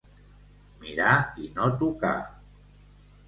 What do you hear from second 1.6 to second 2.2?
tocar.